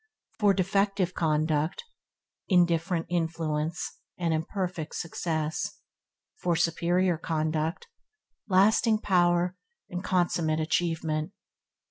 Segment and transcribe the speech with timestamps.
[0.39, 1.83] For defective conduct,
[2.49, 5.77] indifferent influence and imperfect success;
[6.37, 7.87] for superior conduct
[8.47, 9.55] lasting power
[9.91, 11.33] and consummate achievement.